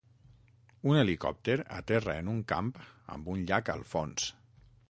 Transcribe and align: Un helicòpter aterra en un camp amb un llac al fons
Un 0.91 0.97
helicòpter 1.01 1.57
aterra 1.81 2.17
en 2.23 2.33
un 2.33 2.41
camp 2.55 2.75
amb 3.17 3.33
un 3.37 3.47
llac 3.53 3.75
al 3.75 3.89
fons 3.95 4.31